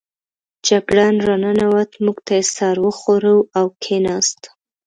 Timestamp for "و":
2.85-2.89